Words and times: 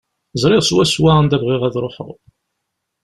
Ẓriɣ 0.41 0.61
swaswa 0.63 1.11
anda 1.19 1.37
bɣiɣ 1.41 1.61
ad 1.67 1.75
ruḥeɣ. 1.83 2.09